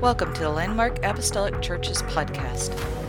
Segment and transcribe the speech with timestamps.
[0.00, 2.99] Welcome to the Landmark Apostolic Church's podcast.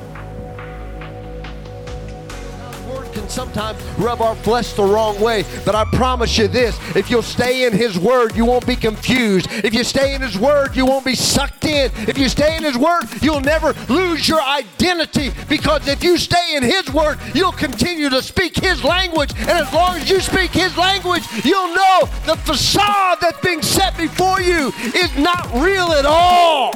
[3.12, 5.46] Can sometimes rub our flesh the wrong way.
[5.66, 9.48] But I promise you this if you'll stay in His Word, you won't be confused.
[9.64, 11.92] If you stay in His Word, you won't be sucked in.
[12.07, 16.55] If you stay in His Word, you'll never lose your identity because if you stay
[16.55, 19.32] in His Word, you'll continue to speak His language.
[19.38, 23.98] And as long as you speak His language, you'll know the facade that's being set
[23.98, 26.71] before you is not real at all.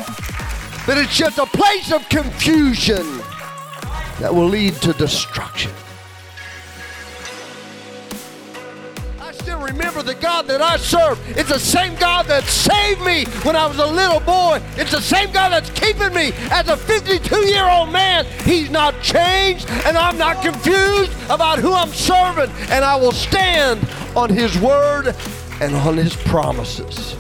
[0.88, 3.22] That it's just a place of confusion
[4.20, 5.72] that will lead to destruction.
[9.66, 11.20] Remember the God that I serve.
[11.38, 14.62] It's the same God that saved me when I was a little boy.
[14.78, 18.26] It's the same God that's keeping me as a 52 year old man.
[18.44, 22.52] He's not changed, and I'm not confused about who I'm serving.
[22.70, 25.16] And I will stand on His word
[25.62, 27.16] and on His promises.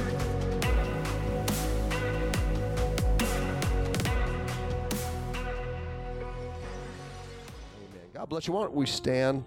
[8.14, 8.54] God bless you.
[8.54, 9.44] Why don't we stand?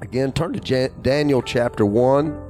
[0.00, 2.44] Again, turn to Jan- Daniel chapter 1.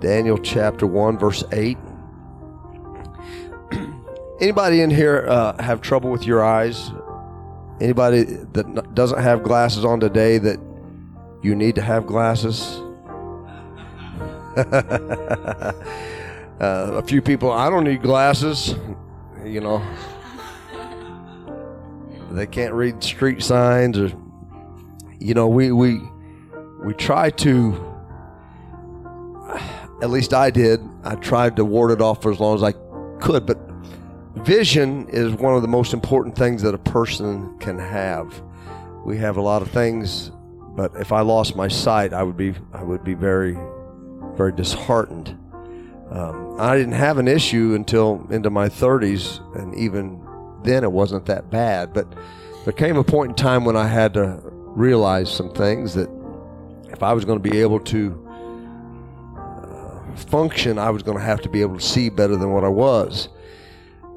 [0.00, 1.76] Daniel chapter 1, verse 8.
[4.40, 6.90] Anybody in here uh, have trouble with your eyes?
[7.80, 10.58] Anybody that doesn't have glasses on today that
[11.42, 12.80] you need to have glasses?
[14.56, 15.72] uh,
[16.58, 18.74] a few people, I don't need glasses.
[19.44, 19.82] You know,
[22.30, 24.10] they can't read street signs or
[25.20, 26.00] you know we we
[26.82, 27.86] we try to
[30.02, 30.80] at least I did.
[31.04, 32.72] I tried to ward it off for as long as I
[33.20, 33.58] could but
[34.36, 38.42] vision is one of the most important things that a person can have.
[39.04, 40.32] We have a lot of things
[40.74, 43.58] but if I lost my sight I would be I would be very
[44.36, 45.36] very disheartened.
[46.10, 50.26] Um, I didn't have an issue until into my 30s and even
[50.64, 52.06] then it wasn't that bad but
[52.64, 56.08] there came a point in time when I had to realize some things that
[56.90, 58.28] if I was going to be able to
[59.36, 62.64] uh, function, I was going to have to be able to see better than what
[62.64, 63.28] I was.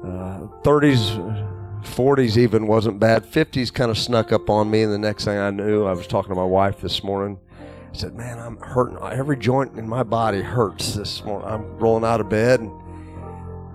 [0.02, 3.24] Uh, 30s, 40s even wasn't bad.
[3.24, 6.06] 50s kind of snuck up on me, and the next thing I knew, I was
[6.06, 7.38] talking to my wife this morning.
[7.60, 8.98] I said, "Man, I'm hurting.
[9.02, 11.48] Every joint in my body hurts this morning.
[11.48, 12.72] I'm rolling out of bed, and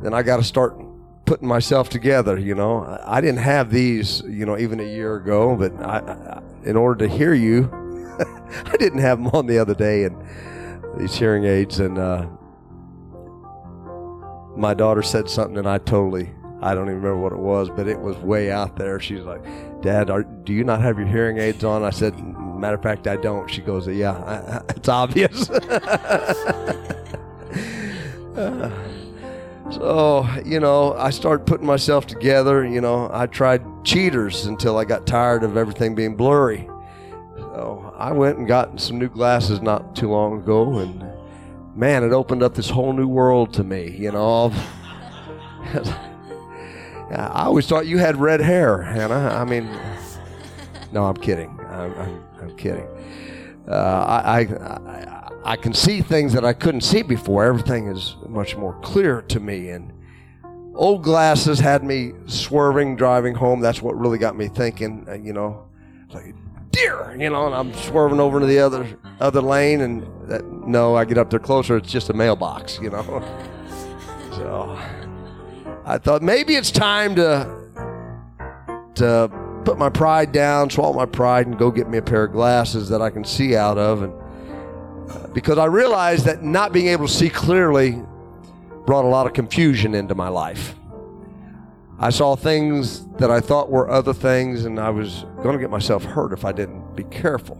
[0.01, 0.77] then I got to start
[1.25, 2.37] putting myself together.
[2.37, 5.55] You know, I, didn't have these, you know, even a year ago.
[5.55, 7.69] But I, in order to hear you,
[8.65, 10.15] I didn't have them on the other day, and
[10.97, 11.79] these hearing aids.
[11.79, 12.27] And uh,
[14.55, 16.31] my daughter said something, and I totally,
[16.61, 18.99] I don't even remember what it was, but it was way out there.
[18.99, 19.43] She's like,
[19.81, 23.07] "Dad, are, do you not have your hearing aids on?" I said, "Matter of fact,
[23.07, 25.49] I don't." She goes, "Yeah, I, I, it's obvious."
[28.35, 28.71] Uh,
[29.71, 32.65] so, you know, I started putting myself together.
[32.65, 36.67] You know, I tried cheaters until I got tired of everything being blurry.
[37.37, 41.03] So I went and got some new glasses not too long ago, and
[41.75, 43.95] man, it opened up this whole new world to me.
[43.97, 44.51] You know,
[47.11, 49.35] I always thought you had red hair, Hannah.
[49.35, 49.69] I mean,
[50.91, 51.59] no, I'm kidding.
[51.69, 52.87] I'm, I'm, I'm kidding.
[53.67, 55.18] Uh, I, I, I
[55.55, 57.43] can see things that I couldn't see before.
[57.45, 59.69] Everything is much more clear to me.
[59.69, 59.93] And
[60.75, 63.59] old glasses had me swerving, driving home.
[63.59, 65.05] That's what really got me thinking.
[65.09, 65.65] uh, You know,
[66.13, 66.35] like
[66.71, 67.15] deer.
[67.17, 68.85] You know, and I'm swerving over to the other
[69.19, 71.77] other lane, and that, no, I get up there closer.
[71.77, 72.79] It's just a mailbox.
[72.81, 73.03] You know,
[74.31, 74.79] so
[75.85, 77.57] I thought maybe it's time to
[78.95, 79.31] to
[79.65, 82.89] put my pride down, swallow my pride, and go get me a pair of glasses
[82.89, 84.03] that I can see out of.
[84.03, 84.13] And
[85.33, 88.01] because I realized that not being able to see clearly
[88.85, 90.75] brought a lot of confusion into my life.
[91.99, 95.69] I saw things that I thought were other things, and I was going to get
[95.69, 97.57] myself hurt if I didn't be careful.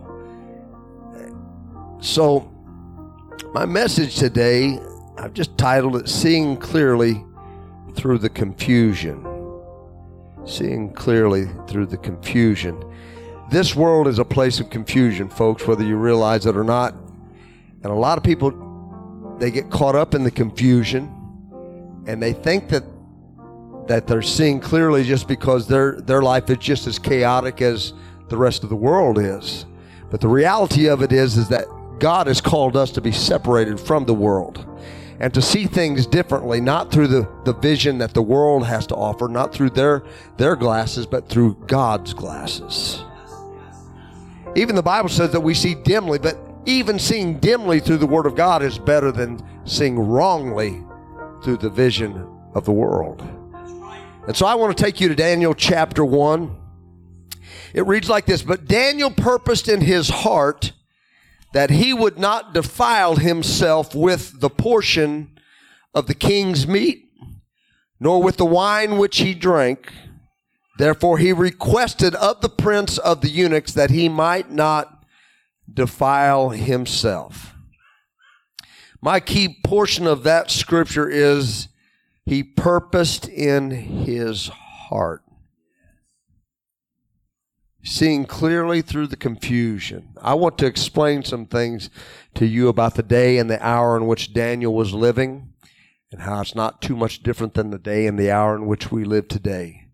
[2.01, 2.49] So,
[3.53, 4.79] my message today,
[5.18, 7.25] I've just titled it Seeing Clearly
[7.95, 9.25] Through the Confusion
[10.50, 12.83] seeing clearly through the confusion.
[13.51, 16.94] This world is a place of confusion, folks, whether you realize it or not.
[17.83, 21.15] And a lot of people they get caught up in the confusion
[22.07, 22.83] and they think that
[23.87, 27.93] that they're seeing clearly just because their their life is just as chaotic as
[28.29, 29.65] the rest of the world is.
[30.09, 31.65] But the reality of it is is that
[31.99, 34.65] God has called us to be separated from the world
[35.19, 38.95] and to see things differently, not through the, the vision that the world has to
[38.95, 40.03] offer, not through their,
[40.37, 43.03] their glasses, but through God's glasses.
[44.55, 48.25] Even the Bible says that we see dimly, but even seeing dimly through the Word
[48.25, 50.83] of God is better than seeing wrongly
[51.44, 53.21] through the vision of the world.
[54.27, 56.56] And so I want to take you to Daniel chapter 1.
[57.73, 60.73] It reads like this But Daniel purposed in his heart
[61.53, 65.39] that he would not defile himself with the portion
[65.94, 67.09] of the king's meat,
[68.00, 69.91] nor with the wine which he drank.
[70.77, 74.99] Therefore he requested of the prince of the eunuchs that he might not
[75.74, 77.54] defile himself.
[79.01, 81.69] My key portion of that scripture is
[82.25, 85.24] he purposed in his heart
[87.83, 90.13] seeing clearly through the confusion.
[90.21, 91.89] I want to explain some things
[92.36, 95.54] to you about the day and the hour in which Daniel was living
[96.12, 98.92] and how it's not too much different than the day and the hour in which
[98.92, 99.86] we live today.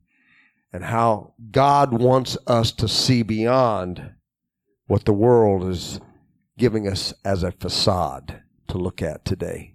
[0.74, 4.14] And how God wants us to see beyond
[4.87, 5.99] what the world is
[6.57, 9.75] giving us as a facade to look at today.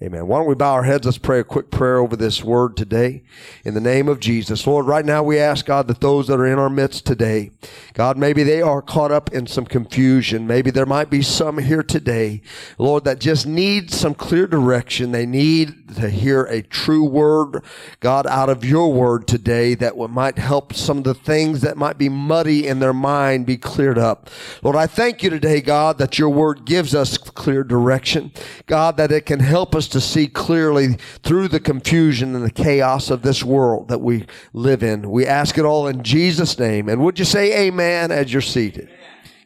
[0.00, 0.28] Amen.
[0.28, 1.04] Why don't we bow our heads?
[1.04, 3.24] Let's pray a quick prayer over this word today.
[3.64, 4.64] In the name of Jesus.
[4.64, 7.50] Lord, right now we ask God that those that are in our midst today,
[7.94, 10.46] God, maybe they are caught up in some confusion.
[10.46, 12.42] Maybe there might be some here today,
[12.78, 15.10] Lord, that just need some clear direction.
[15.10, 17.64] They need to hear a true word,
[17.98, 21.98] God, out of your word today that might help some of the things that might
[21.98, 24.30] be muddy in their mind be cleared up.
[24.62, 28.30] Lord, I thank you today, God, that your word gives us clear direction.
[28.66, 33.10] God, that it can help us to see clearly through the confusion and the chaos
[33.10, 35.10] of this world that we live in.
[35.10, 36.88] We ask it all in Jesus' name.
[36.88, 38.90] And would you say amen as you're seated?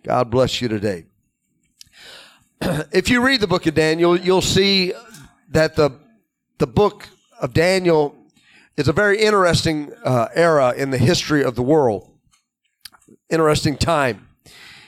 [0.05, 1.07] God bless you today.
[2.93, 4.93] If you read the book of Daniel, you'll see
[5.51, 5.99] that the,
[6.59, 7.09] the book
[7.41, 8.15] of Daniel
[8.77, 12.11] is a very interesting uh, era in the history of the world.
[13.29, 14.29] Interesting time.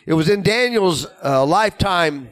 [0.06, 2.28] It was in Daniel's uh, lifetime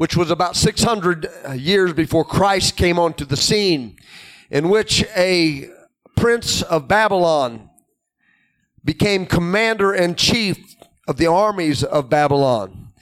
[0.00, 3.98] which was about 600 uh, years before Christ came onto the scene,
[4.48, 5.68] in which a
[6.16, 7.68] prince of Babylon
[8.82, 10.74] became commander in chief
[11.06, 12.94] of the armies of Babylon.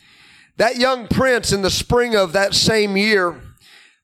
[0.57, 3.43] That young prince, in the spring of that same year,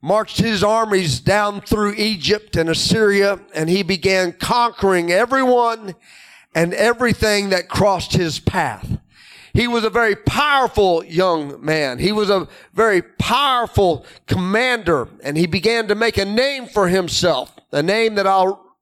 [0.00, 5.96] marched his armies down through Egypt and Assyria, and he began conquering everyone
[6.55, 9.00] and everything that crossed his path.
[9.54, 12.00] He was a very powerful young man.
[12.00, 17.54] He was a very powerful commander, and he began to make a name for himself,
[17.70, 18.76] a name that I'll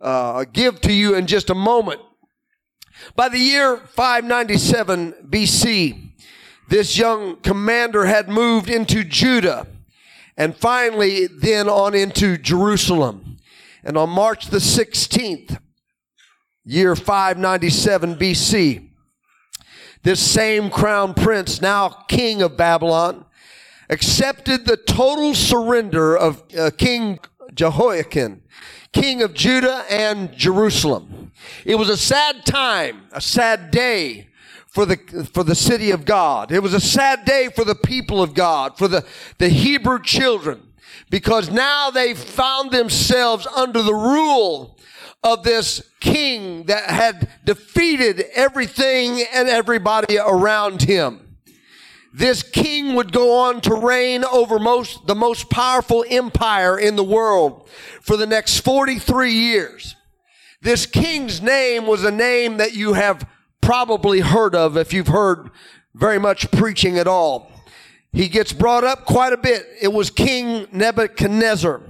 [0.00, 2.00] uh, give to you in just a moment.
[3.16, 6.10] By the year 597 BC,
[6.70, 9.66] this young commander had moved into Judah
[10.38, 13.36] and finally then on into Jerusalem.
[13.84, 15.60] And on March the 16th,
[16.64, 18.87] year 597 BC,
[20.02, 23.24] this same crown prince, now king of Babylon,
[23.90, 27.18] accepted the total surrender of uh, King
[27.54, 28.42] Jehoiakim,
[28.92, 31.32] king of Judah and Jerusalem.
[31.64, 34.28] It was a sad time, a sad day
[34.66, 34.96] for the,
[35.32, 36.52] for the city of God.
[36.52, 39.04] It was a sad day for the people of God, for the,
[39.38, 40.62] the Hebrew children,
[41.10, 44.77] because now they found themselves under the rule
[45.22, 51.36] of this king that had defeated everything and everybody around him.
[52.14, 57.04] This king would go on to reign over most, the most powerful empire in the
[57.04, 57.68] world
[58.00, 59.94] for the next 43 years.
[60.62, 63.28] This king's name was a name that you have
[63.60, 65.50] probably heard of if you've heard
[65.94, 67.50] very much preaching at all.
[68.12, 69.66] He gets brought up quite a bit.
[69.80, 71.82] It was King Nebuchadnezzar.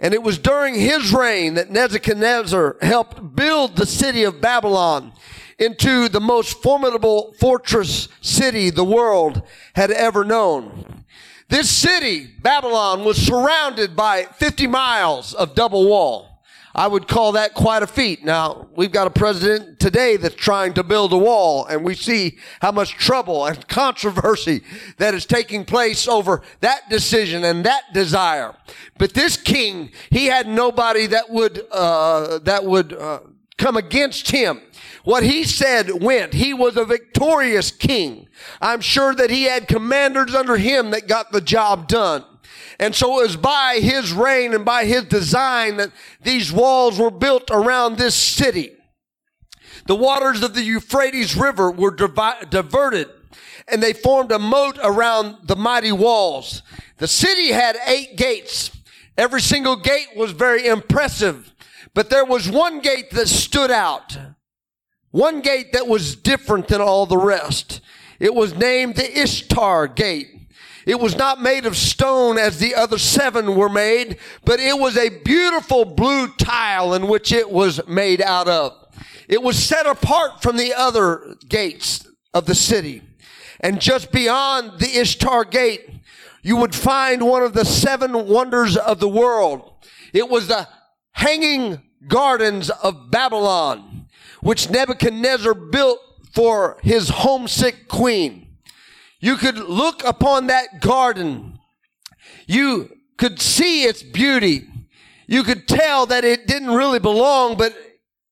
[0.00, 5.12] And it was during his reign that Nebuchadnezzar helped build the city of Babylon
[5.58, 9.42] into the most formidable fortress city the world
[9.74, 11.04] had ever known.
[11.48, 16.33] This city, Babylon, was surrounded by 50 miles of double wall.
[16.74, 18.24] I would call that quite a feat.
[18.24, 22.38] Now, we've got a president today that's trying to build a wall, and we see
[22.60, 24.62] how much trouble and controversy
[24.98, 28.56] that is taking place over that decision and that desire.
[28.98, 33.20] But this king, he had nobody that would, uh, that would, uh,
[33.56, 34.60] come against him.
[35.04, 36.34] What he said went.
[36.34, 38.26] He was a victorious king.
[38.60, 42.24] I'm sure that he had commanders under him that got the job done.
[42.78, 47.10] And so it was by his reign and by his design that these walls were
[47.10, 48.72] built around this city.
[49.86, 53.08] The waters of the Euphrates River were divi- diverted
[53.68, 56.62] and they formed a moat around the mighty walls.
[56.98, 58.70] The city had eight gates.
[59.16, 61.54] Every single gate was very impressive,
[61.94, 64.16] but there was one gate that stood out.
[65.10, 67.80] One gate that was different than all the rest.
[68.18, 70.33] It was named the Ishtar Gate.
[70.86, 74.96] It was not made of stone as the other seven were made, but it was
[74.96, 78.72] a beautiful blue tile in which it was made out of.
[79.28, 83.02] It was set apart from the other gates of the city.
[83.60, 85.88] And just beyond the Ishtar gate,
[86.42, 89.72] you would find one of the seven wonders of the world.
[90.12, 90.68] It was the
[91.12, 94.08] hanging gardens of Babylon,
[94.42, 96.00] which Nebuchadnezzar built
[96.32, 98.43] for his homesick queen.
[99.24, 101.58] You could look upon that garden.
[102.46, 104.68] You could see its beauty.
[105.26, 107.74] You could tell that it didn't really belong, but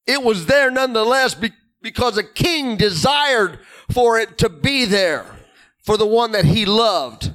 [0.06, 1.34] it was there nonetheless
[1.80, 5.24] because a king desired for it to be there
[5.82, 7.32] for the one that he loved.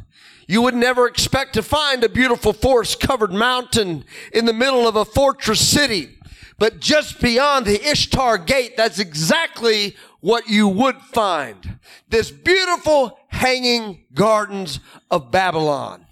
[0.48, 4.96] You would never expect to find a beautiful forest covered mountain in the middle of
[4.96, 6.20] a fortress city.
[6.60, 11.80] But just beyond the Ishtar gate, that's exactly what you would find.
[12.10, 14.80] This beautiful hanging gardens
[15.12, 16.06] of Babylon.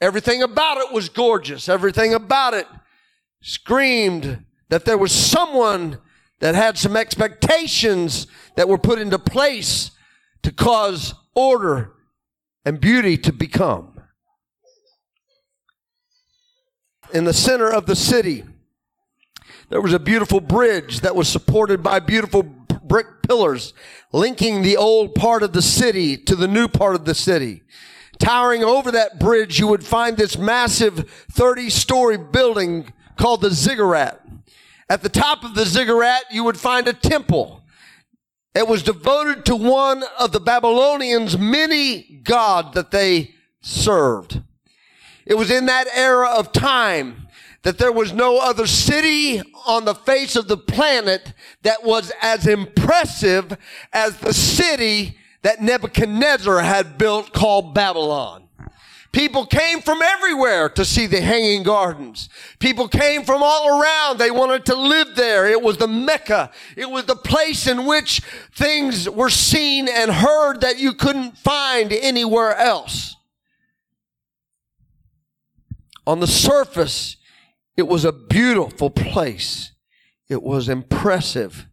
[0.00, 1.68] Everything about it was gorgeous.
[1.68, 2.66] Everything about it
[3.42, 5.98] screamed that there was someone
[6.40, 9.90] that had some expectations that were put into place
[10.42, 11.92] to cause order
[12.64, 14.00] and beauty to become.
[17.12, 18.44] In the center of the city,
[19.68, 22.42] there was a beautiful bridge that was supported by beautiful
[22.90, 23.72] brick pillars
[24.12, 27.62] linking the old part of the city to the new part of the city.
[28.18, 34.20] Towering over that bridge, you would find this massive 30 story building called the ziggurat.
[34.90, 37.62] At the top of the ziggurat, you would find a temple.
[38.56, 44.42] It was devoted to one of the Babylonians' many gods that they served.
[45.24, 47.28] It was in that era of time
[47.62, 52.46] that there was no other city on the face of the planet that was as
[52.46, 53.56] impressive
[53.92, 58.44] as the city that Nebuchadnezzar had built called Babylon.
[59.12, 62.28] People came from everywhere to see the hanging gardens.
[62.60, 64.18] People came from all around.
[64.18, 65.48] They wanted to live there.
[65.48, 66.52] It was the Mecca.
[66.76, 68.20] It was the place in which
[68.54, 73.16] things were seen and heard that you couldn't find anywhere else.
[76.06, 77.16] On the surface,
[77.80, 79.72] it was a beautiful place.
[80.28, 81.66] It was impressive.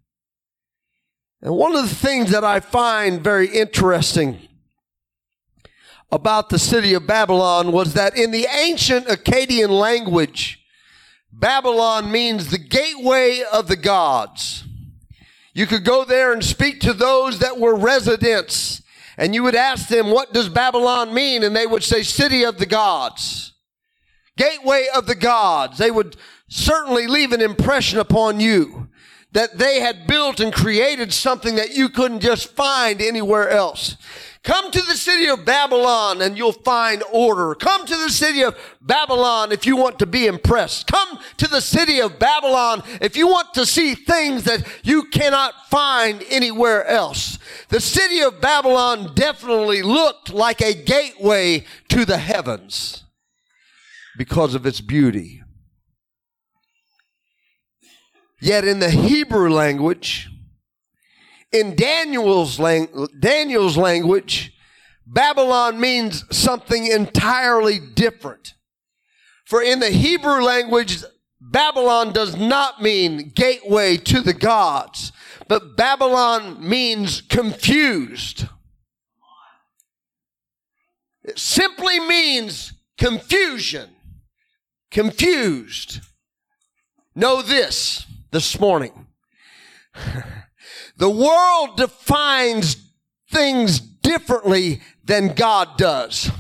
[1.42, 4.40] And one of the things that I find very interesting
[6.10, 10.64] about the city of Babylon was that in the ancient Akkadian language,
[11.32, 14.64] Babylon means the gateway of the gods.
[15.54, 18.82] You could go there and speak to those that were residents
[19.18, 21.44] and you would ask them, what does Babylon mean?
[21.44, 23.52] And they would say, city of the gods,
[24.38, 25.78] gateway of the gods.
[25.78, 26.16] They would
[26.48, 28.88] certainly leave an impression upon you
[29.34, 33.98] that they had built and created something that you couldn't just find anywhere else.
[34.44, 37.54] Come to the city of Babylon and you'll find order.
[37.54, 40.88] Come to the city of Babylon if you want to be impressed.
[40.88, 45.54] Come to the city of Babylon if you want to see things that you cannot
[45.70, 47.38] find anywhere else.
[47.68, 53.04] The city of Babylon definitely looked like a gateway to the heavens
[54.18, 55.42] because of its beauty.
[58.42, 60.30] Yet in the Hebrew language,
[61.52, 64.54] in Daniel's, lang- Daniel's language,
[65.06, 68.54] Babylon means something entirely different.
[69.46, 71.04] For in the Hebrew language,
[71.40, 75.12] Babylon does not mean gateway to the gods,
[75.48, 78.48] but Babylon means confused.
[81.24, 83.90] It simply means confusion.
[84.92, 86.02] Confused.
[87.16, 89.08] Know this this morning.
[90.98, 92.76] The world defines
[93.32, 96.32] things differently than God does.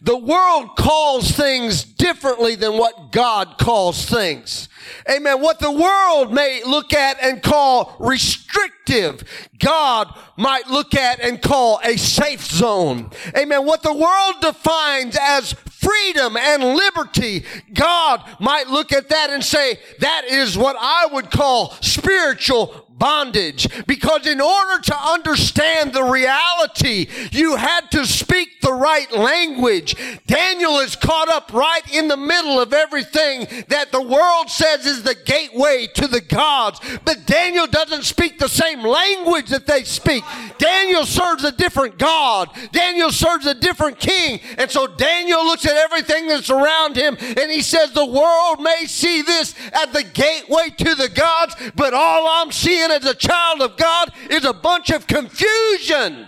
[0.00, 4.68] The world calls things differently than what God calls things.
[5.10, 5.40] Amen.
[5.40, 9.22] What the world may look at and call restrictive,
[9.58, 13.10] God might look at and call a safe zone.
[13.36, 13.64] Amen.
[13.64, 19.78] What the world defines as freedom and liberty, God might look at that and say,
[20.00, 27.06] that is what I would call spiritual bondage because in order to understand the reality,
[27.32, 29.94] you had to speak the right language.
[30.26, 35.02] Daniel is caught up right in the middle of everything that the world says is
[35.02, 36.80] the gateway to the gods.
[37.04, 40.24] But Daniel doesn't speak the same language that they speak.
[40.58, 42.50] Daniel serves a different God.
[42.72, 44.40] Daniel serves a different king.
[44.58, 48.84] And so Daniel looks at everything that's around him and he says, the world may
[48.86, 53.60] see this as the gateway to the gods, but all I'm seeing as a child
[53.62, 56.26] of God is a bunch of confusion.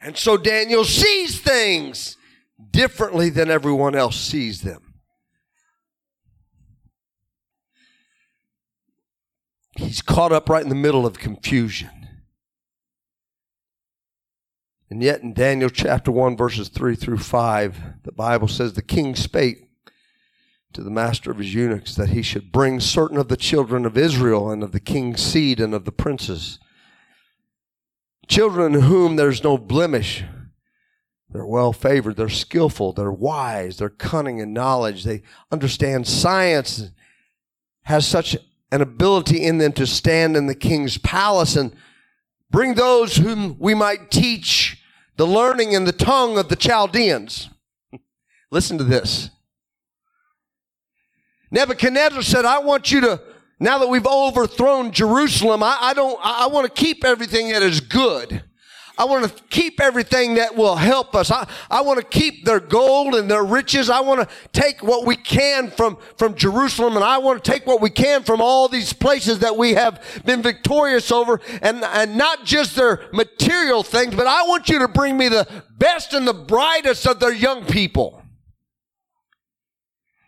[0.00, 2.18] And so Daniel sees things
[2.70, 4.83] differently than everyone else sees them.
[9.94, 12.08] He's caught up right in the middle of confusion.
[14.90, 19.14] And yet in Daniel chapter 1, verses 3 through 5, the Bible says the king
[19.14, 19.68] spake
[20.72, 23.96] to the master of his eunuchs that he should bring certain of the children of
[23.96, 26.58] Israel and of the king's seed and of the princes.
[28.26, 30.24] Children in whom there's no blemish.
[31.30, 35.22] They're well favored, they're skillful, they're wise, they're cunning in knowledge, they
[35.52, 36.90] understand science,
[37.82, 38.36] has such
[38.74, 41.72] an ability in them to stand in the king's palace and
[42.50, 44.82] bring those whom we might teach
[45.16, 47.50] the learning and the tongue of the Chaldeans.
[48.50, 49.30] Listen to this.
[51.52, 53.22] Nebuchadnezzar said, I want you to,
[53.60, 57.62] now that we've overthrown Jerusalem, I, I don't, I, I want to keep everything that
[57.62, 58.42] is good.
[58.96, 61.30] I want to keep everything that will help us.
[61.30, 63.90] I, I want to keep their gold and their riches.
[63.90, 67.66] I want to take what we can from, from Jerusalem and I want to take
[67.66, 72.16] what we can from all these places that we have been victorious over and, and
[72.16, 75.46] not just their material things, but I want you to bring me the
[75.76, 78.22] best and the brightest of their young people.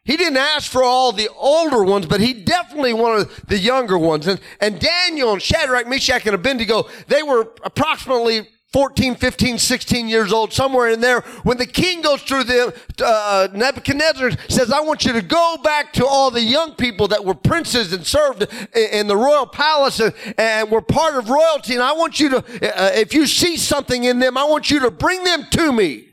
[0.07, 4.29] He didn't ask for all the older ones, but he definitely wanted the younger ones.
[4.29, 10.35] And, and Daniel and Shadrach, Meshach, and Abednego, they were approximately 14, 15, 16 years
[10.35, 15.07] old, somewhere in there, when the king goes through them, uh, Nebuchadnezzar says, I want
[15.07, 18.89] you to go back to all the young people that were princes and served in,
[18.93, 21.73] in the royal palace and, and, were part of royalty.
[21.73, 24.81] And I want you to, uh, if you see something in them, I want you
[24.81, 26.06] to bring them to me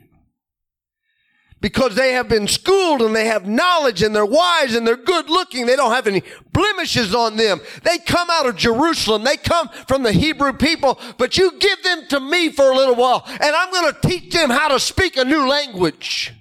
[1.64, 5.30] because they have been schooled and they have knowledge and they're wise and they're good
[5.30, 5.64] looking.
[5.64, 7.58] They don't have any blemishes on them.
[7.82, 9.24] They come out of Jerusalem.
[9.24, 12.94] They come from the Hebrew people, but you give them to me for a little
[12.94, 16.34] while and I'm going to teach them how to speak a new language.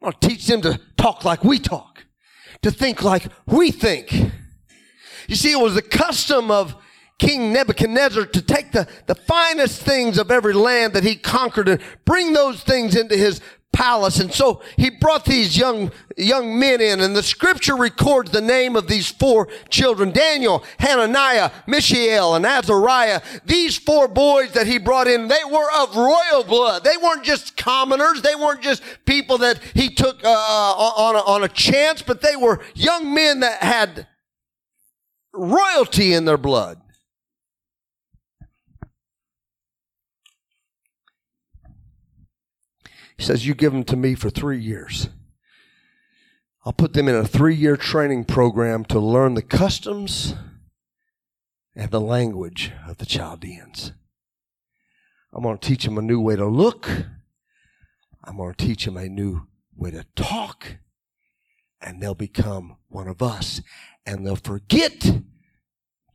[0.00, 2.06] I'm going to teach them to talk like we talk,
[2.62, 4.10] to think like we think.
[5.28, 6.74] You see, it was the custom of
[7.18, 11.80] King Nebuchadnezzar to take the, the finest things of every land that he conquered and
[12.04, 13.40] bring those things into his
[13.76, 14.20] palace.
[14.20, 18.74] And so he brought these young, young men in and the scripture records the name
[18.74, 23.20] of these four children, Daniel, Hananiah, Mishael, and Azariah.
[23.44, 26.84] These four boys that he brought in, they were of royal blood.
[26.84, 28.22] They weren't just commoners.
[28.22, 32.36] They weren't just people that he took uh, on, a, on a chance, but they
[32.36, 34.06] were young men that had
[35.34, 36.80] royalty in their blood.
[43.16, 45.08] He says, You give them to me for three years.
[46.64, 50.34] I'll put them in a three year training program to learn the customs
[51.74, 53.92] and the language of the Chaldeans.
[55.32, 56.88] I'm going to teach them a new way to look.
[58.24, 60.78] I'm going to teach them a new way to talk.
[61.80, 63.60] And they'll become one of us.
[64.04, 65.20] And they'll forget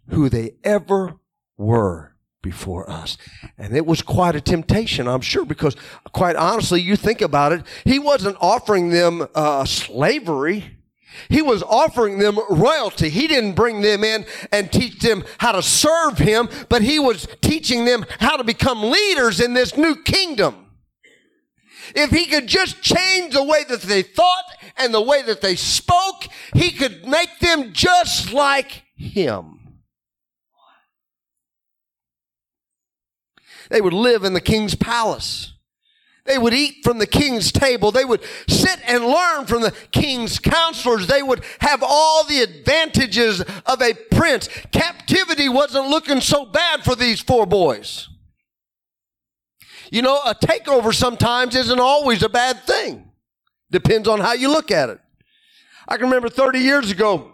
[0.10, 1.20] who they ever
[1.56, 2.11] were
[2.42, 3.18] before us.
[3.58, 5.76] And it was quite a temptation, I'm sure, because
[6.12, 10.78] quite honestly, you think about it, he wasn't offering them uh, slavery.
[11.30, 13.10] He was offering them royalty.
[13.10, 17.28] He didn't bring them in and teach them how to serve him, but he was
[17.42, 20.68] teaching them how to become leaders in this new kingdom.
[21.94, 24.46] If he could just change the way that they thought
[24.78, 29.61] and the way that they spoke, he could make them just like him.
[33.72, 35.54] They would live in the king's palace.
[36.26, 37.92] They would eat from the king's table.
[37.92, 41.08] They would sit and learn from the king's counselors.
[41.08, 44.50] They would have all the advantages of a prince.
[44.72, 48.10] Captivity wasn't looking so bad for these four boys.
[49.90, 53.10] You know, a takeover sometimes isn't always a bad thing.
[53.72, 55.00] Depends on how you look at it.
[55.88, 57.34] I can remember 30 years ago,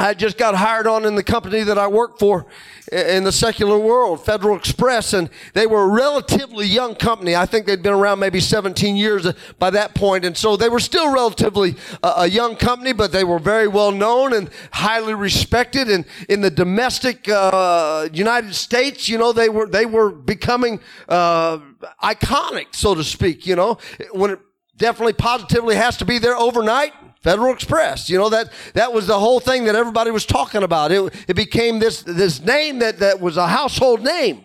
[0.00, 2.46] I just got hired on in the company that I work for
[2.92, 7.34] in the secular world, Federal Express, and they were a relatively young company.
[7.34, 9.26] I think they'd been around maybe 17 years
[9.58, 13.24] by that point, and so they were still relatively uh, a young company, but they
[13.24, 15.90] were very well known and highly respected.
[15.90, 21.58] And in the domestic uh, United States, you know, they were they were becoming uh,
[22.04, 23.48] iconic, so to speak.
[23.48, 23.78] You know,
[24.12, 24.38] when it
[24.76, 28.08] definitely positively has to be there overnight Federal Express.
[28.08, 30.92] You know, that, that was the whole thing that everybody was talking about.
[30.92, 34.44] It, it became this, this name that, that was a household name.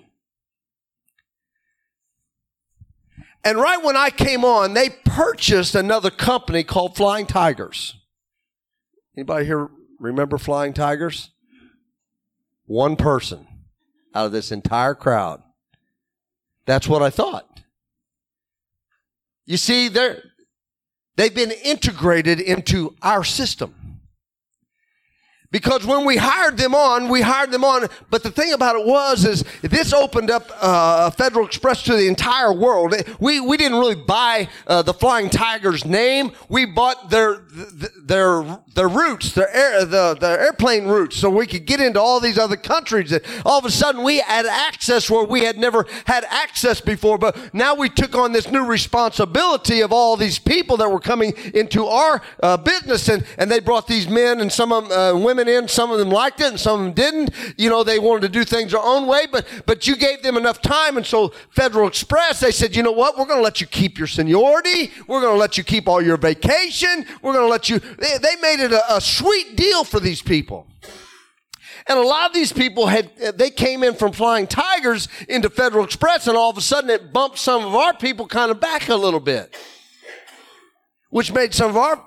[3.44, 7.96] And right when I came on, they purchased another company called Flying Tigers.
[9.18, 11.30] Anybody here remember Flying Tigers?
[12.66, 13.48] One person
[14.16, 15.42] out of this entire crowd
[16.66, 17.50] That's what I thought.
[19.46, 20.24] You see, they're,
[21.16, 23.83] they've been integrated into our system.
[25.54, 27.88] Because when we hired them on, we hired them on.
[28.10, 32.08] But the thing about it was, is this opened up uh, Federal Express to the
[32.08, 32.96] entire world.
[33.20, 36.32] We we didn't really buy uh, the Flying Tigers name.
[36.50, 37.44] We bought their
[38.04, 42.20] their their routes, their air, the the airplane routes, so we could get into all
[42.20, 43.12] these other countries.
[43.12, 47.20] And all of a sudden, we had access where we had never had access before.
[47.20, 51.34] But now we took on this new responsibility of all these people that were coming
[51.54, 55.20] into our uh, business, and and they brought these men and some of them, uh,
[55.48, 55.68] in.
[55.68, 57.32] Some of them liked it and some of them didn't.
[57.58, 60.38] You know, they wanted to do things their own way, but, but you gave them
[60.38, 60.98] enough time.
[60.98, 63.18] And so Federal Express, they said, you know what?
[63.18, 64.92] We're going to let you keep your seniority.
[65.08, 67.06] We're going to let you keep all your vacation.
[67.22, 70.22] We're going to let you, they, they made it a, a sweet deal for these
[70.22, 70.68] people.
[71.88, 75.84] And a lot of these people had, they came in from Flying Tigers into Federal
[75.84, 78.88] Express and all of a sudden it bumped some of our people kind of back
[78.88, 79.54] a little bit
[81.14, 82.04] which made some of our,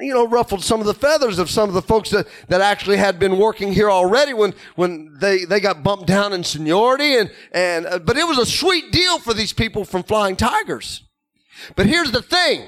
[0.00, 2.96] you know, ruffled some of the feathers of some of the folks that, that actually
[2.96, 7.18] had been working here already when, when they, they got bumped down in seniority.
[7.18, 11.02] And, and, uh, but it was a sweet deal for these people from Flying Tigers.
[11.76, 12.66] But here's the thing.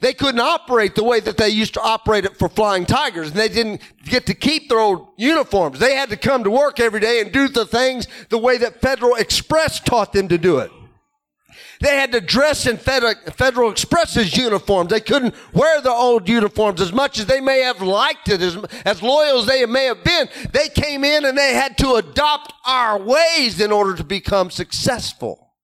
[0.00, 3.28] They couldn't operate the way that they used to operate it for Flying Tigers.
[3.28, 5.78] And they didn't get to keep their old uniforms.
[5.78, 8.80] They had to come to work every day and do the things the way that
[8.80, 10.72] Federal Express taught them to do it.
[11.82, 14.90] They had to dress in Federal Express's uniforms.
[14.90, 18.56] They couldn't wear their old uniforms as much as they may have liked it, as,
[18.84, 20.28] as loyal as they may have been.
[20.52, 25.54] They came in and they had to adopt our ways in order to become successful.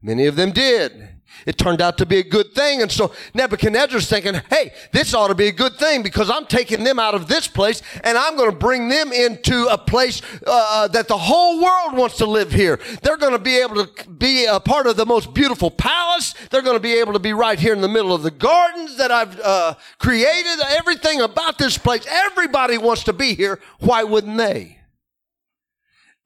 [0.00, 1.15] Many of them did.
[1.44, 2.82] It turned out to be a good thing.
[2.82, 6.84] And so Nebuchadnezzar's thinking, hey, this ought to be a good thing because I'm taking
[6.84, 10.88] them out of this place and I'm going to bring them into a place uh,
[10.88, 12.78] that the whole world wants to live here.
[13.02, 16.34] They're going to be able to be a part of the most beautiful palace.
[16.50, 18.96] They're going to be able to be right here in the middle of the gardens
[18.96, 20.60] that I've uh, created.
[20.68, 23.60] Everything about this place, everybody wants to be here.
[23.80, 24.78] Why wouldn't they?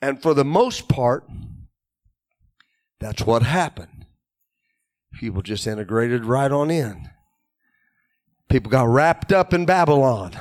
[0.03, 1.25] And for the most part,
[3.01, 4.00] that's what happened.
[5.21, 7.11] People just integrated right on in.
[8.49, 10.33] People got wrapped up in Babylon.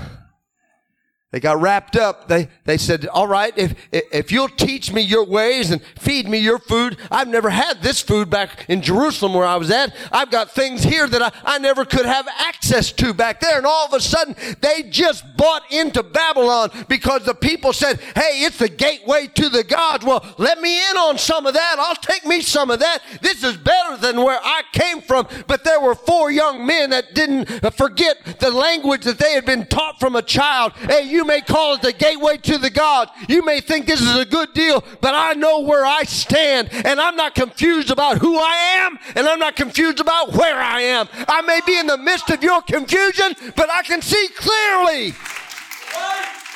[1.32, 2.28] They got wrapped up.
[2.28, 6.40] They, they said, all right, if, if you'll teach me your ways and feed me
[6.40, 9.96] your food, I've never had this food back in Jerusalem where I was at.
[10.12, 13.58] I've got things here that I, I never could have access to back there.
[13.58, 18.42] And all of a sudden, they just bought into Babylon because the people said, hey,
[18.42, 20.04] it's the gateway to the gods.
[20.04, 21.76] Well, let me in on some of that.
[21.78, 23.04] I'll take me some of that.
[23.22, 25.28] This is better than where I came from.
[25.46, 29.68] But there were four young men that didn't forget the language that they had been
[29.68, 30.74] taught from a child.
[30.74, 33.10] Hey, you you may call it the gateway to the God.
[33.28, 36.98] You may think this is a good deal, but I know where I stand and
[36.98, 41.10] I'm not confused about who I am and I'm not confused about where I am.
[41.28, 45.14] I may be in the midst of your confusion, but I can see clearly.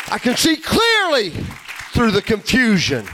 [0.10, 1.32] I can see clearly
[1.92, 3.06] through the confusion.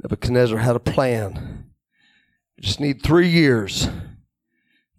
[0.00, 1.72] Nebuchadnezzar had a plan.
[2.60, 3.88] Just need three years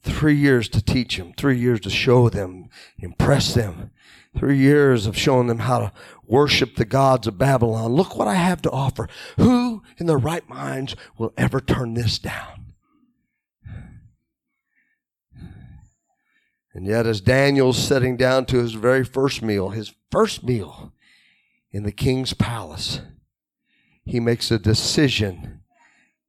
[0.04, 3.92] Three years to teach them, three years to show them, impress them,
[4.38, 5.92] three years of showing them how to
[6.26, 7.94] worship the gods of Babylon.
[7.94, 9.08] Look what I have to offer.
[9.38, 12.74] Who in their right minds will ever turn this down?
[16.74, 20.92] And yet, as Daniel's sitting down to his very first meal, his first meal
[21.72, 23.00] in the king's palace,
[24.04, 25.62] he makes a decision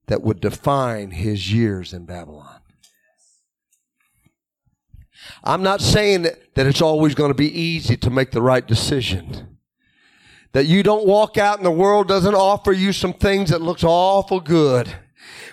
[0.07, 2.54] that would define his years in Babylon.
[5.43, 9.59] I'm not saying that, it's always going to be easy to make the right decision.
[10.53, 13.83] That you don't walk out and the world doesn't offer you some things that looks
[13.83, 14.95] awful good.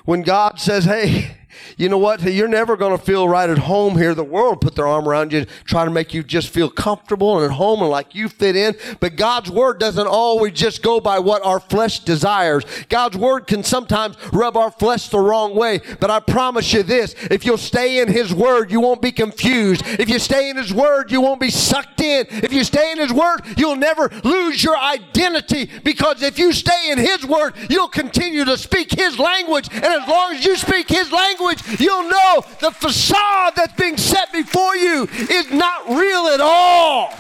[0.06, 1.38] When God says, hey,
[1.78, 2.22] you know what?
[2.22, 4.14] You're never going to feel right at home here.
[4.14, 7.46] The world put their arm around you, try to make you just feel comfortable and
[7.46, 8.76] at home and like you fit in.
[9.00, 12.64] But God's word doesn't always just go by what our flesh desires.
[12.90, 15.82] God's word can sometimes rub our flesh the wrong way.
[16.00, 19.84] But I promise you this, if you'll stay in his word, you won't be confused.
[19.86, 22.26] If you stay in his word, you won't be sucked in.
[22.30, 26.92] If you stay in his word, you'll never lose your identity because if you stay
[26.92, 29.68] in his word, you'll continue to speak his language.
[29.72, 31.41] And as long as you speak his language,
[31.80, 37.14] you'll know the facade that's being set before you is not real at all.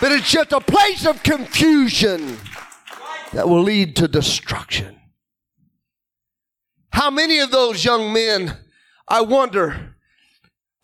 [0.00, 2.38] But it's just a place of confusion
[3.32, 4.96] that will lead to destruction.
[6.90, 8.56] How many of those young men,
[9.08, 9.93] I wonder,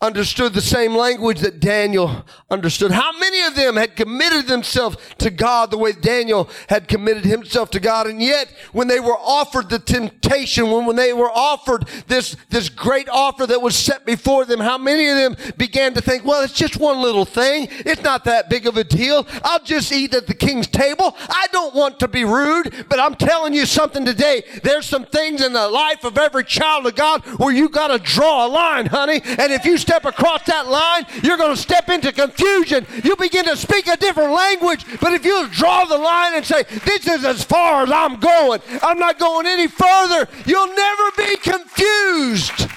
[0.01, 2.91] understood the same language that Daniel understood.
[2.91, 7.69] How many of them had committed themselves to God the way Daniel had committed himself
[7.71, 8.07] to God?
[8.07, 12.67] And yet, when they were offered the temptation, when, when they were offered this, this
[12.67, 16.43] great offer that was set before them, how many of them began to think, well,
[16.43, 17.67] it's just one little thing.
[17.69, 19.27] It's not that big of a deal.
[19.43, 21.15] I'll just eat at the king's table.
[21.29, 24.43] I don't want to be rude, but I'm telling you something today.
[24.63, 27.99] There's some things in the life of every child of God where you got to
[27.99, 29.21] draw a line, honey.
[29.23, 32.85] And if you step across that line, you're going to step into confusion.
[33.03, 34.85] You begin to speak a different language.
[35.01, 38.61] But if you draw the line and say, This is as far as I'm going,
[38.81, 42.69] I'm not going any further, you'll never be confused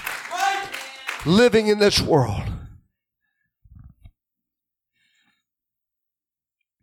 [1.25, 2.43] living in this world.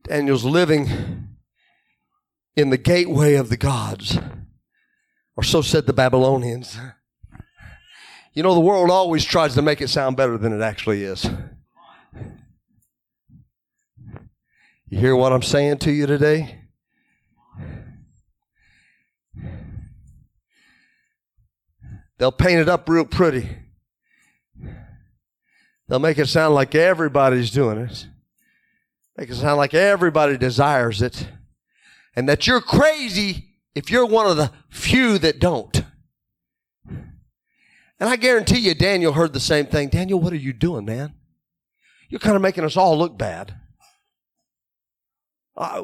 [0.05, 1.29] Daniel's living
[2.57, 4.19] in the gateway of the gods,
[5.37, 6.79] or so said the Babylonians.
[8.35, 11.29] You know, the world always tries to make it sound better than it actually is.
[14.89, 16.61] You hear what I'm saying to you today?
[22.19, 23.49] They'll paint it up real pretty.
[25.89, 28.07] They'll make it sound like everybody's doing it.
[29.17, 31.29] Make it sound like everybody desires it.
[32.17, 35.83] And that you're crazy if you're one of the few that don't.
[38.03, 39.89] And I guarantee you, Daniel heard the same thing.
[39.89, 41.15] Daniel, what are you doing, man?
[42.09, 43.55] You're kind of making us all look bad.
[45.57, 45.83] Uh,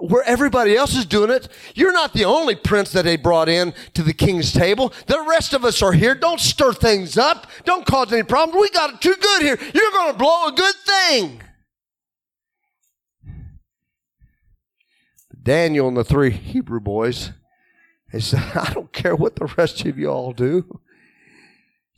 [0.00, 3.72] where everybody else is doing it, you're not the only prince that they brought in
[3.94, 4.92] to the king's table.
[5.06, 6.16] The rest of us are here.
[6.16, 7.46] Don't stir things up.
[7.64, 8.60] Don't cause any problems.
[8.60, 9.58] We got it too good here.
[9.72, 11.40] You're going to blow a good thing.
[15.40, 17.30] Daniel and the three Hebrew boys,
[18.12, 20.80] they said, I don't care what the rest of you all do.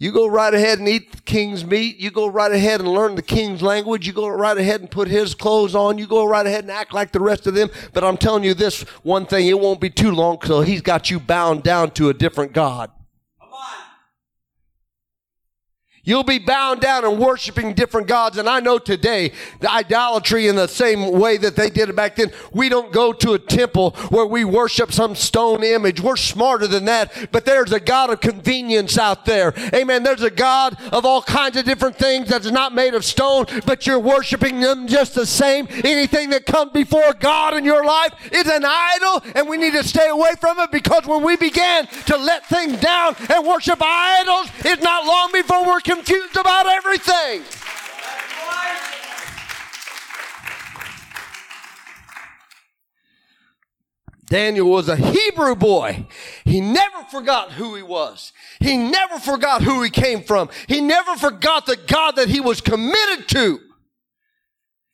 [0.03, 1.99] You go right ahead and eat the king's meat.
[1.99, 4.05] You go right ahead and learn the king's language.
[4.05, 5.97] You go right ahead and put his clothes on.
[5.97, 7.71] You go right ahead and act like the rest of them.
[7.93, 11.09] But I'm telling you this one thing, it won't be too long till he's got
[11.09, 12.91] you bound down to a different God.
[16.05, 18.37] You'll be bound down and worshiping different gods.
[18.37, 22.17] And I know today, the idolatry in the same way that they did it back
[22.17, 26.01] then, we don't go to a temple where we worship some stone image.
[26.01, 27.31] We're smarter than that.
[27.31, 29.55] But there's a God of convenience out there.
[29.73, 30.03] Amen.
[30.03, 33.87] There's a God of all kinds of different things that's not made of stone, but
[33.87, 35.69] you're worshiping them just the same.
[35.85, 39.85] Anything that comes before God in your life is an idol, and we need to
[39.85, 44.49] stay away from it because when we began to let things down and worship idols,
[44.65, 47.43] it's not long before we're confused about everything.
[54.27, 56.07] Daniel was a Hebrew boy.
[56.45, 58.33] He never forgot who he was.
[58.61, 60.49] He never forgot who he came from.
[60.69, 63.61] He never forgot the God that he was committed to.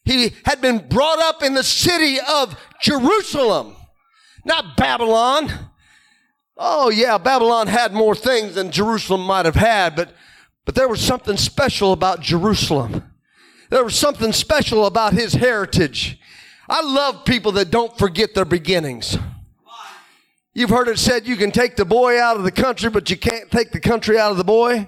[0.04, 3.76] He had been brought up in the city of Jerusalem,
[4.44, 5.52] not Babylon.
[6.56, 10.12] Oh yeah, Babylon had more things than Jerusalem might have had, but
[10.68, 13.02] but there was something special about Jerusalem.
[13.70, 16.20] There was something special about his heritage.
[16.68, 19.16] I love people that don't forget their beginnings.
[20.52, 23.16] You've heard it said you can take the boy out of the country, but you
[23.16, 24.86] can't take the country out of the boy.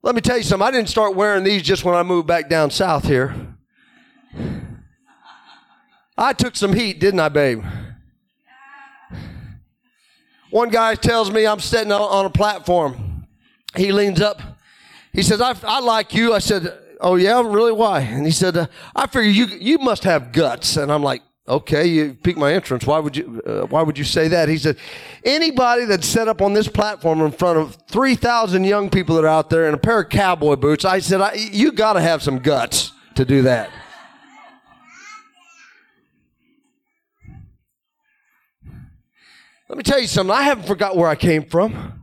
[0.00, 0.66] Let me tell you something.
[0.66, 3.36] I didn't start wearing these just when I moved back down south here.
[6.16, 7.62] I took some heat, didn't I, babe?
[10.48, 13.15] One guy tells me I'm sitting on a platform
[13.74, 14.40] he leans up.
[15.12, 16.34] He says, I, I like you.
[16.34, 17.72] I said, Oh, yeah, really?
[17.72, 18.00] Why?
[18.00, 20.76] And he said, uh, I figure you, you must have guts.
[20.76, 22.88] And I'm like, Okay, you piqued my interest.
[22.88, 23.40] Why would you?
[23.46, 24.48] Uh, why would you say that?
[24.48, 24.76] He said,
[25.24, 29.24] anybody that's set up on this platform in front of three thousand young people that
[29.24, 32.00] are out there in a pair of cowboy boots, I said, I, you got to
[32.00, 33.70] have some guts to do that.
[39.68, 40.34] Let me tell you something.
[40.34, 41.95] I haven't forgot where I came from.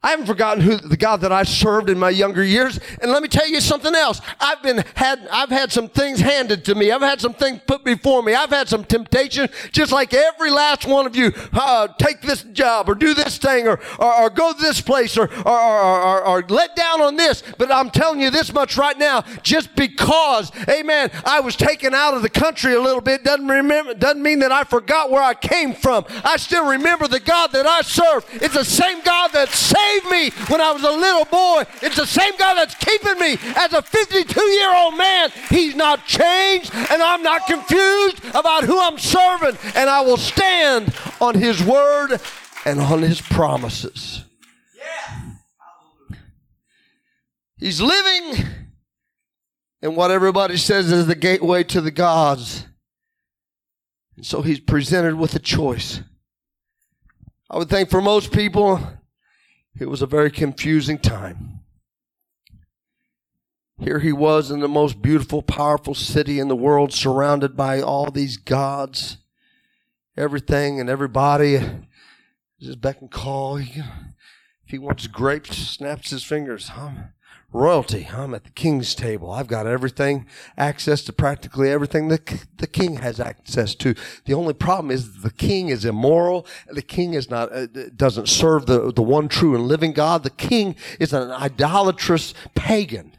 [0.00, 2.78] I haven't forgotten who the God that I served in my younger years.
[3.02, 4.20] And let me tell you something else.
[4.38, 6.92] I've been had, I've had some things handed to me.
[6.92, 8.32] I've had some things put before me.
[8.32, 11.32] I've had some temptation, just like every last one of you.
[11.52, 15.18] Uh, take this job or do this thing or, or, or go to this place
[15.18, 17.42] or, or, or, or, let down on this.
[17.58, 22.14] But I'm telling you this much right now, just because, amen, I was taken out
[22.14, 25.34] of the country a little bit doesn't remember, doesn't mean that I forgot where I
[25.34, 26.04] came from.
[26.22, 28.24] I still remember the God that I serve.
[28.34, 31.64] It's the same God that saved me when I was a little boy.
[31.82, 35.30] It's the same God that's keeping me as a 52 year old man.
[35.50, 39.56] He's not changed, and I'm not confused about who I'm serving.
[39.74, 42.20] And I will stand on His word
[42.64, 44.24] and on His promises.
[47.58, 48.46] He's living
[49.82, 52.66] in what everybody says is the gateway to the gods.
[54.16, 56.00] And so he's presented with a choice.
[57.50, 58.80] I would think for most people,
[59.80, 61.60] it was a very confusing time.
[63.80, 68.10] Here he was in the most beautiful, powerful city in the world, surrounded by all
[68.10, 69.18] these gods,
[70.16, 71.60] everything and everybody.
[72.60, 73.58] Just beck and call.
[73.58, 73.84] If
[74.66, 76.72] he wants grapes, snaps his fingers.
[76.76, 77.12] I'm
[77.52, 78.08] royalty.
[78.12, 79.30] I'm at the king's table.
[79.30, 83.94] I've got everything, access to practically everything that the king has access to.
[84.26, 86.46] The only problem is the king is immoral.
[86.68, 90.24] The king is not, uh, doesn't serve the, the one true and living God.
[90.24, 93.12] The king is an idolatrous pagan.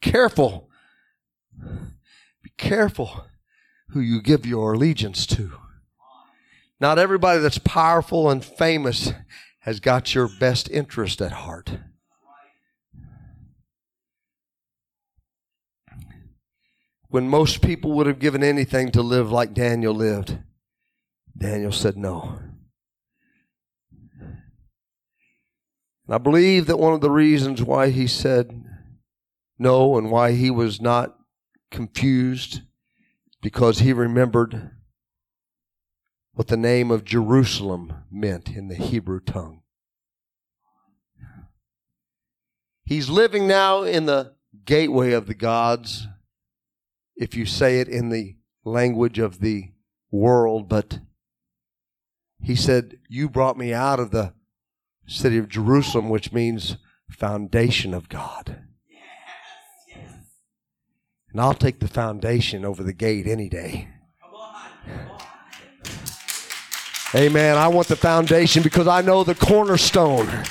[0.00, 0.68] Careful.
[2.42, 3.24] Be careful
[3.90, 5.52] who you give your allegiance to.
[6.80, 9.12] Not everybody that's powerful and famous
[9.62, 11.78] has got your best interest at heart.
[17.08, 20.38] When most people would have given anything to live like Daniel lived,
[21.36, 22.40] Daniel said no.
[26.06, 28.64] And I believe that one of the reasons why he said
[29.58, 31.16] no and why he was not
[31.70, 32.62] confused
[33.40, 34.72] because he remembered
[36.34, 39.62] what the name of Jerusalem meant in the Hebrew tongue.
[42.84, 46.06] He's living now in the gateway of the gods,
[47.16, 49.72] if you say it in the language of the
[50.10, 51.00] world, but
[52.40, 54.34] he said, You brought me out of the
[55.06, 56.76] city of Jerusalem, which means
[57.08, 58.62] foundation of God.
[61.30, 63.88] And I'll take the foundation over the gate any day.
[67.14, 67.58] Amen.
[67.58, 70.44] I want the foundation because I know the cornerstone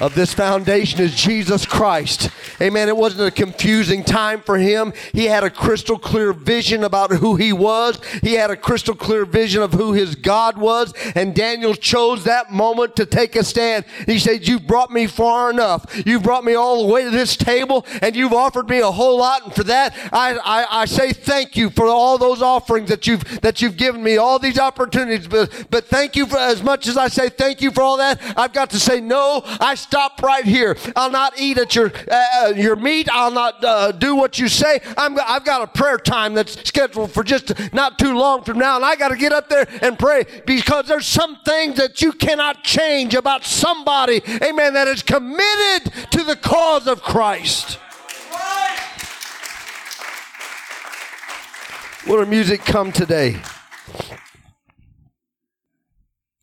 [0.00, 2.30] of this foundation is Jesus Christ.
[2.60, 2.88] Amen.
[2.88, 4.92] It wasn't a confusing time for him.
[5.12, 8.00] He had a crystal clear vision about who he was.
[8.22, 10.94] He had a crystal clear vision of who his God was.
[11.14, 13.84] And Daniel chose that moment to take a stand.
[14.06, 15.84] He said, You've brought me far enough.
[16.06, 19.18] You've brought me all the way to this table and you've offered me a whole
[19.18, 19.44] lot.
[19.44, 23.40] And for that, I, I, I say thank you for all those offerings that you've,
[23.42, 25.28] that you've given me, all these opportunities.
[25.28, 28.20] But, but thank you for as much as I say thank you for all that.
[28.36, 30.76] I've got to say, no, I stop right here.
[30.94, 33.08] I'll not eat at your, uh, your meat.
[33.10, 34.80] I'll not uh, do what you say.
[34.96, 38.76] I'm, I've got a prayer time that's scheduled for just not too long from now,
[38.76, 42.12] and I got to get up there and pray because there's some things that you
[42.12, 47.80] cannot change about somebody, amen, that is committed to the cause of Christ.
[52.06, 53.42] Will the music come today?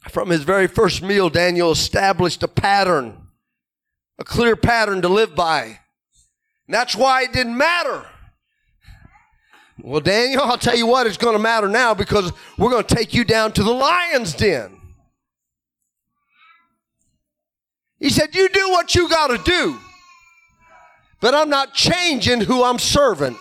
[0.10, 3.27] From his very first meal, Daniel established a pattern
[4.20, 5.64] a clear pattern to live by.
[5.64, 8.06] And that's why it didn't matter.
[9.80, 12.96] Well, Daniel, I'll tell you what, it's going to matter now because we're going to
[12.96, 14.78] take you down to the lion's den.
[18.00, 19.78] He said, You do what you got to do,
[21.22, 23.38] but I'm not changing who I'm serving.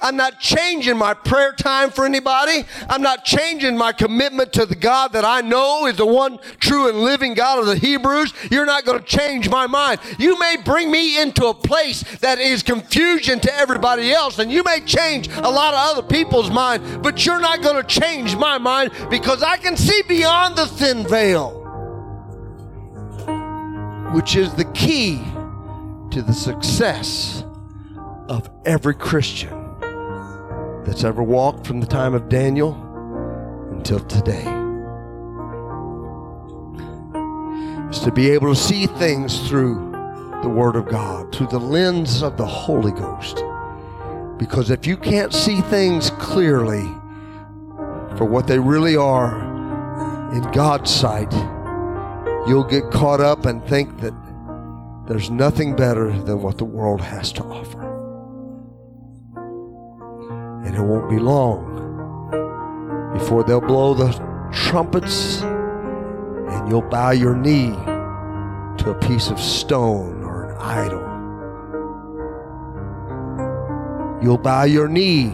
[0.00, 2.64] I'm not changing my prayer time for anybody.
[2.88, 6.88] I'm not changing my commitment to the God that I know is the one true
[6.88, 8.32] and living God of the Hebrews.
[8.50, 10.00] You're not going to change my mind.
[10.18, 14.62] You may bring me into a place that is confusion to everybody else, and you
[14.62, 18.58] may change a lot of other people's mind, but you're not going to change my
[18.58, 21.62] mind because I can see beyond the thin veil,
[24.12, 25.20] which is the key
[26.10, 27.44] to the success
[28.28, 29.65] of every Christian
[30.86, 32.72] that's ever walked from the time of Daniel
[33.72, 34.44] until today.
[37.90, 39.90] Is to be able to see things through
[40.42, 43.42] the Word of God, through the lens of the Holy Ghost.
[44.38, 46.84] Because if you can't see things clearly
[48.16, 49.40] for what they really are
[50.32, 51.32] in God's sight,
[52.46, 54.14] you'll get caught up and think that
[55.08, 57.95] there's nothing better than what the world has to offer.
[60.76, 61.72] It won't be long
[63.14, 64.12] before they'll blow the
[64.52, 67.70] trumpets and you'll bow your knee
[68.84, 71.00] to a piece of stone or an idol.
[74.22, 75.32] You'll bow your knee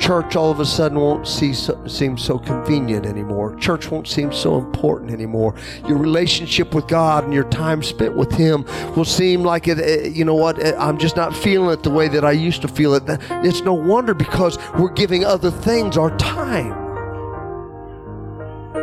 [0.00, 3.54] church all of a sudden won't see so, seem so convenient anymore.
[3.56, 5.54] Church won't seem so important anymore.
[5.86, 8.64] Your relationship with God and your time spent with Him
[8.96, 9.78] will seem like it.
[9.78, 10.58] Eh, you know what?
[10.60, 13.02] Eh, I'm just not feeling it the way that I used to feel it.
[13.44, 16.74] It's no wonder because we're giving other things our time.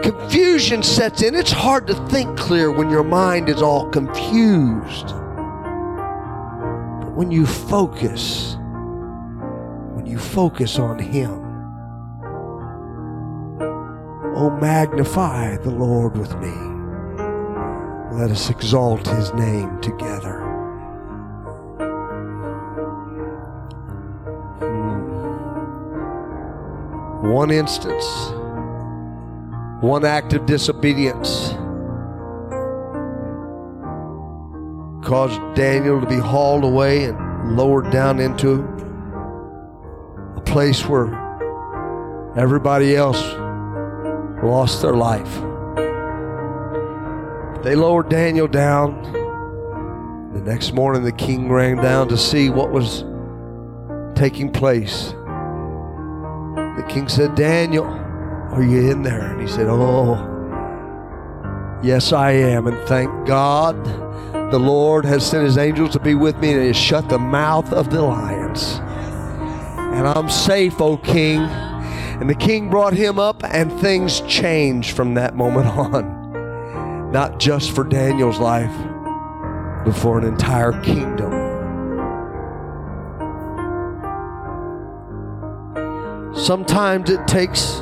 [0.04, 5.08] confusion sets in, it's hard to think clear when your mind is all confused.
[7.02, 8.56] But when you focus,
[10.18, 11.30] you focus on Him,
[14.36, 16.54] oh, magnify the Lord with me.
[18.18, 20.40] Let us exalt His name together.
[24.60, 25.02] Hmm.
[27.32, 28.06] One instance
[29.82, 31.50] one act of disobedience
[35.08, 38.66] caused Daniel to be hauled away and lowered down into
[40.48, 41.08] place where
[42.38, 43.22] everybody else
[44.44, 45.42] lost their life.
[47.64, 49.02] They lowered Daniel down.
[50.34, 53.04] The next morning, the king ran down to see what was
[54.18, 55.12] taking place.
[56.78, 59.32] The king said, Daniel, are you in there?
[59.32, 60.16] And he said, Oh,
[61.84, 62.68] yes, I am.
[62.68, 63.84] And thank God
[64.52, 67.74] the Lord has sent his angels to be with me and has shut the mouth
[67.74, 68.80] of the lions.
[69.98, 71.40] And I'm safe, O king.
[71.40, 77.12] And the king brought him up, and things changed from that moment on.
[77.12, 78.72] Not just for Daniel's life,
[79.84, 81.32] but for an entire kingdom.
[86.36, 87.80] Sometimes it takes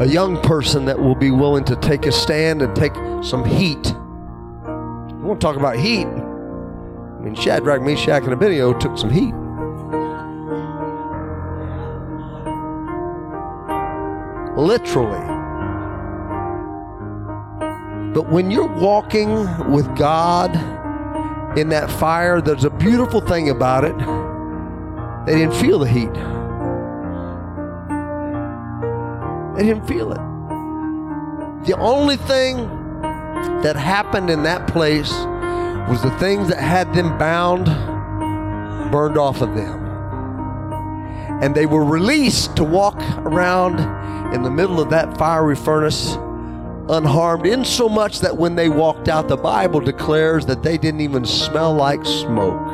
[0.00, 3.94] a young person that will be willing to take a stand and take some heat.
[5.12, 6.06] We want to talk about heat.
[6.06, 9.34] I mean, Shadrach, Meshach, and Abednego took some heat.
[14.56, 15.26] Literally.
[18.12, 19.30] But when you're walking
[19.70, 20.54] with God
[21.56, 23.96] in that fire, there's a beautiful thing about it.
[25.26, 26.12] They didn't feel the heat.
[29.56, 30.20] They didn't feel it.
[31.66, 32.56] The only thing
[33.62, 35.12] that happened in that place
[35.88, 37.66] was the things that had them bound
[38.90, 39.79] burned off of them.
[41.42, 43.80] And they were released to walk around
[44.34, 46.16] in the middle of that fiery furnace
[46.88, 51.00] unharmed, in so much that when they walked out, the Bible declares that they didn't
[51.00, 52.66] even smell like smoke.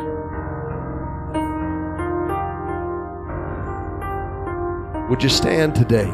[5.10, 6.10] Would you stand today?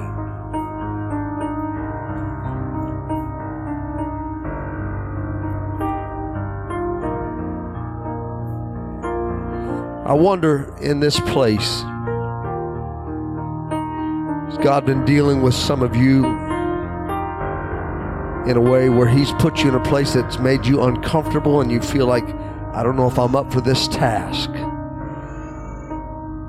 [10.05, 11.83] I wonder in this place,
[14.63, 16.25] God been dealing with some of you
[18.47, 21.71] in a way where He's put you in a place that's made you uncomfortable and
[21.71, 22.25] you feel like,
[22.73, 24.51] I don't know if I'm up for this task?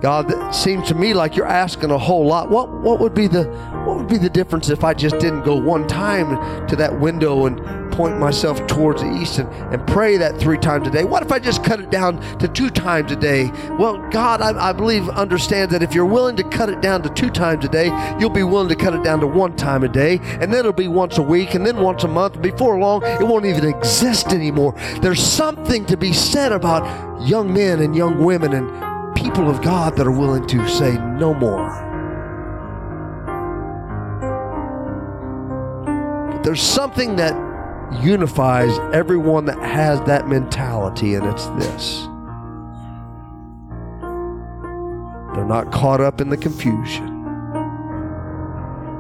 [0.04, 2.50] God, it seems to me like you're asking a whole lot.
[2.50, 3.46] What what would be the
[3.86, 7.46] what would be the difference if I just didn't go one time to that window
[7.46, 11.04] and point myself towards the east and, and pray that three times a day?
[11.04, 13.52] What if I just cut it down to two times a day?
[13.80, 17.10] Well, God, I, I believe, understands that if you're willing to cut it down to
[17.10, 17.88] two times a day,
[18.20, 20.74] you'll be willing to cut it down to one time a day, and then it'll
[20.74, 22.42] be once a week, and then once a month.
[22.42, 24.74] Before long, it won't even exist anymore.
[25.02, 26.84] There's something to be said about
[27.28, 31.34] young men and young women and people of God that are willing to say no
[31.34, 31.92] more.
[36.44, 37.53] There's something that
[38.02, 42.08] unifies everyone that has that mentality, and it's this.
[45.36, 47.24] They're not caught up in the confusion,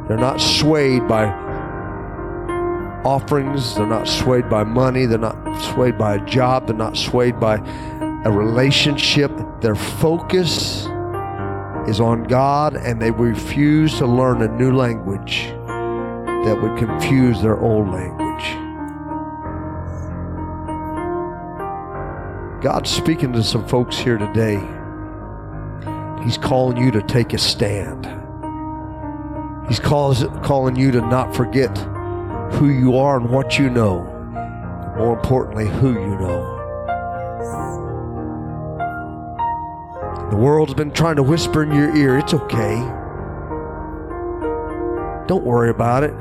[0.07, 1.25] they're not swayed by
[3.05, 5.35] offerings, they're not swayed by money, they're not
[5.73, 7.57] swayed by a job, they're not swayed by
[8.25, 9.31] a relationship.
[9.61, 10.87] Their focus
[11.87, 15.53] is on God, and they refuse to learn a new language
[16.45, 18.32] that would confuse their old language.
[22.63, 24.55] God's speaking to some folks here today.
[26.23, 28.05] He's calling you to take a stand.
[29.67, 31.77] He's calls, calling you to not forget
[32.53, 34.05] who you are and what you know.
[34.97, 36.51] More importantly, who you know.
[40.29, 42.75] The world's been trying to whisper in your ear, it's okay.
[45.27, 46.13] Don't worry about it.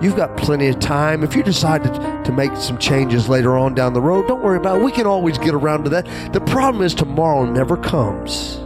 [0.00, 1.22] You've got plenty of time.
[1.22, 4.56] If you decide to, to make some changes later on down the road, don't worry
[4.56, 4.84] about it.
[4.84, 6.32] We can always get around to that.
[6.32, 8.56] The problem is tomorrow never comes.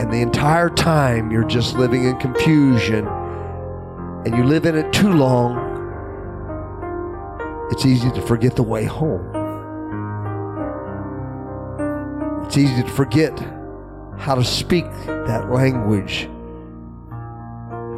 [0.00, 3.06] And the entire time you're just living in confusion
[4.26, 5.66] and you live in it too long,
[7.70, 9.34] it's easy to forget the way home.
[12.46, 13.38] It's easy to forget
[14.18, 16.28] how to speak that language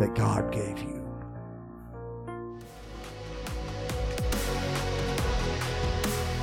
[0.00, 0.89] that God gave you.